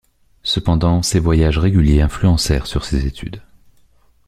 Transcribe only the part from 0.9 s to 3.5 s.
ces voyages réguliers influencèrent sur ses études.